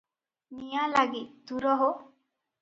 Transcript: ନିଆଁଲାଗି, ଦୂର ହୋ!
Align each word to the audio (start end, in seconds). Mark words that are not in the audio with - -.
ନିଆଁଲାଗି, 0.61 1.21
ଦୂର 1.53 1.77
ହୋ! 1.83 1.93